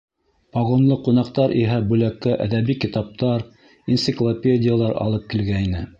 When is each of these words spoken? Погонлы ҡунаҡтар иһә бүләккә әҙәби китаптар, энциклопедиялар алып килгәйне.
Погонлы 0.55 0.95
ҡунаҡтар 1.07 1.53
иһә 1.63 1.75
бүләккә 1.91 2.33
әҙәби 2.47 2.77
китаптар, 2.85 3.45
энциклопедиялар 3.97 4.99
алып 5.07 5.33
килгәйне. 5.37 5.89